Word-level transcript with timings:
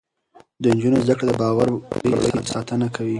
د 0.63 0.63
نجونو 0.75 0.99
زده 1.05 1.15
کړه 1.19 1.31
د 1.35 1.39
باور 1.41 1.67
کړۍ 1.91 2.33
ساتنه 2.51 2.87
کوي. 2.95 3.09